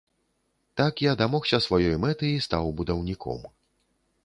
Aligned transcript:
Так 0.79 1.03
я 1.07 1.11
дамогся 1.19 1.59
сваёй 1.67 1.95
мэты 2.07 2.33
і 2.39 2.41
стаў 2.49 2.75
будаўніком. 2.83 3.49